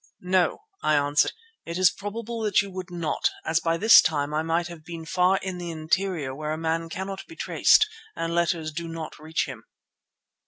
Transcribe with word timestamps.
"No," 0.23 0.61
I 0.81 0.95
answered, 0.95 1.33
"it 1.63 1.77
is 1.77 1.91
probable 1.91 2.41
that 2.41 2.59
you 2.63 2.71
would 2.71 2.89
not, 2.89 3.29
as 3.45 3.59
by 3.59 3.77
this 3.77 4.01
time 4.01 4.33
I 4.33 4.41
might 4.41 4.65
have 4.65 4.83
been 4.83 5.05
far 5.05 5.37
in 5.43 5.59
the 5.59 5.69
interior 5.69 6.33
where 6.33 6.53
a 6.53 6.57
man 6.57 6.89
cannot 6.89 7.23
be 7.27 7.35
traced 7.35 7.87
and 8.15 8.33
letters 8.33 8.71
do 8.71 8.87
not 8.87 9.19
reach 9.19 9.45
him." 9.47 9.63